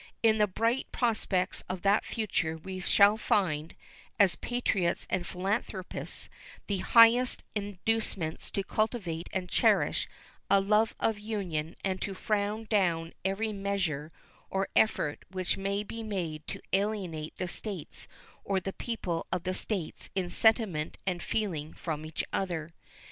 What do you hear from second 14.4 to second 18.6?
or effort which may be made to alienate the States or